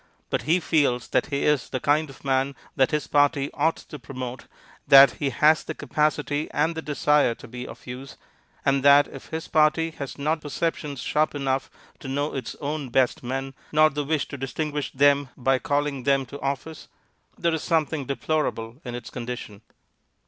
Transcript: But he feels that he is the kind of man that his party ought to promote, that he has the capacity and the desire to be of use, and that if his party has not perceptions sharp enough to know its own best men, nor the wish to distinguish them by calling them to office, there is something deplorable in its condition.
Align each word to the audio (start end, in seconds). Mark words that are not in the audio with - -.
But 0.31 0.41
he 0.49 0.59
feels 0.59 1.09
that 1.09 1.27
he 1.27 1.43
is 1.43 1.69
the 1.69 1.79
kind 1.79 2.09
of 2.09 2.25
man 2.25 2.55
that 2.75 2.89
his 2.89 3.05
party 3.05 3.51
ought 3.53 3.75
to 3.77 3.99
promote, 3.99 4.47
that 4.87 5.11
he 5.21 5.29
has 5.29 5.63
the 5.63 5.75
capacity 5.75 6.49
and 6.49 6.73
the 6.73 6.81
desire 6.81 7.35
to 7.35 7.47
be 7.47 7.67
of 7.67 7.85
use, 7.85 8.17
and 8.65 8.81
that 8.81 9.07
if 9.09 9.27
his 9.27 9.47
party 9.47 9.91
has 9.91 10.17
not 10.17 10.41
perceptions 10.41 11.01
sharp 11.01 11.35
enough 11.35 11.69
to 11.99 12.07
know 12.07 12.33
its 12.33 12.55
own 12.55 12.89
best 12.89 13.21
men, 13.21 13.53
nor 13.71 13.91
the 13.91 14.03
wish 14.03 14.27
to 14.29 14.37
distinguish 14.37 14.91
them 14.91 15.29
by 15.37 15.59
calling 15.59 16.01
them 16.01 16.25
to 16.25 16.41
office, 16.41 16.87
there 17.37 17.53
is 17.53 17.61
something 17.61 18.05
deplorable 18.07 18.81
in 18.83 18.95
its 18.95 19.11
condition. 19.11 19.61